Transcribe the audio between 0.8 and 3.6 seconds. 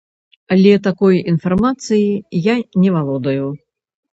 такой інфармацыяй я не валодаю.